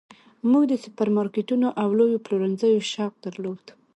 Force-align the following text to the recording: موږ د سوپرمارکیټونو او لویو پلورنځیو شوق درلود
موږ 0.51 0.63
د 0.67 0.73
سوپرمارکیټونو 0.83 1.67
او 1.81 1.87
لویو 1.99 2.23
پلورنځیو 2.25 2.87
شوق 2.93 3.13
درلود 3.25 3.63